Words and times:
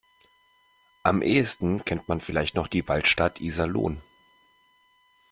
Am 1.03 1.21
ehesten 1.21 1.85
kennt 1.85 2.07
man 2.07 2.19
vielleicht 2.21 2.55
noch 2.55 2.65
die 2.67 2.87
Waldstadt 2.87 3.39
Iserlohn. 3.39 4.01